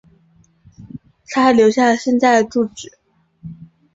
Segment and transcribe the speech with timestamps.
[1.27, 2.91] 她还留下了现在的住址。